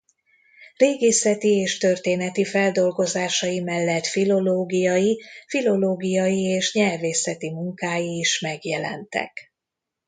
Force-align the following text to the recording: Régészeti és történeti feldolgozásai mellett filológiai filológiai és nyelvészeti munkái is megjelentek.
Régészeti 0.77 1.59
és 1.59 1.77
történeti 1.77 2.45
feldolgozásai 2.45 3.59
mellett 3.59 4.05
filológiai 4.05 5.21
filológiai 5.47 6.41
és 6.43 6.73
nyelvészeti 6.73 7.51
munkái 7.51 8.17
is 8.19 8.39
megjelentek. 8.39 9.53